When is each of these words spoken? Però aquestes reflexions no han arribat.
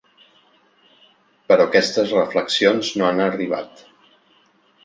Però 1.51 1.67
aquestes 1.69 2.13
reflexions 2.21 2.93
no 3.03 3.09
han 3.11 3.25
arribat. 3.29 3.85